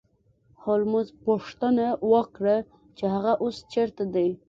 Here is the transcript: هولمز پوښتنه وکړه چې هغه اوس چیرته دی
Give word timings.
هولمز 0.61 1.07
پوښتنه 1.25 1.87
وکړه 2.11 2.57
چې 2.97 3.05
هغه 3.15 3.33
اوس 3.43 3.57
چیرته 3.71 4.03
دی 4.13 4.29